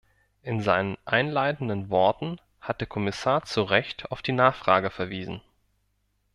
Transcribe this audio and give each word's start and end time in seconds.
In 0.41 0.61
seinen 0.63 0.97
einleitenden 1.05 1.91
Worten 1.91 2.39
hat 2.59 2.81
der 2.81 2.87
Kommissar 2.87 3.43
zu 3.43 3.61
Recht 3.61 4.09
auf 4.11 4.23
die 4.23 4.31
Nachfrage 4.31 4.89
verwiesen. 4.89 5.43